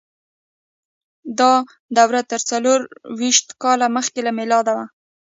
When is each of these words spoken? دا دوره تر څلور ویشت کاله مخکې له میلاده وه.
دا 1.39 1.53
دوره 1.97 2.21
تر 2.31 2.41
څلور 2.49 2.79
ویشت 3.19 3.47
کاله 3.63 3.87
مخکې 3.97 4.19
له 4.27 4.31
میلاده 4.39 4.71
وه. 4.77 4.85